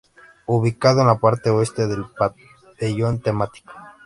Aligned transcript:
Ubicado 0.47 1.01
en 1.01 1.05
la 1.09 1.19
parte 1.19 1.51
oeste 1.51 1.85
del 1.85 2.05
Pabellón 2.07 3.19
Temático. 3.19 3.71